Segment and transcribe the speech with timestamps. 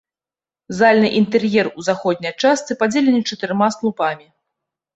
[0.77, 4.27] Зальны інтэр'ер у заходняй частцы падзелены чатырма слупамі.